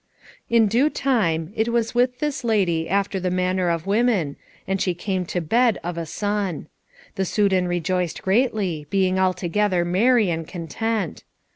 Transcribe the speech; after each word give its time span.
In 0.49 0.65
due 0.65 0.89
time 0.89 1.53
it 1.55 1.67
was 1.69 1.93
with 1.93 2.17
this 2.17 2.43
lady 2.43 2.89
after 2.89 3.19
the 3.19 3.29
manner 3.29 3.69
of 3.69 3.85
women, 3.85 4.35
and 4.67 4.81
she 4.81 4.95
came 4.95 5.27
to 5.27 5.41
bed 5.41 5.77
of 5.83 5.95
a 5.95 6.07
son. 6.07 6.65
The 7.17 7.23
Soudan 7.23 7.67
rejoiced 7.67 8.23
greatly, 8.23 8.87
being 8.89 9.19
altogether 9.19 9.85
merry 9.85 10.31
and 10.31 10.47
content. 10.47 11.23